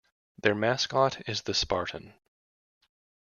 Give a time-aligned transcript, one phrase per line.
[0.41, 2.15] Their mascot is the Spartan.